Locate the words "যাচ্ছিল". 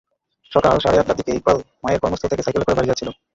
2.89-3.09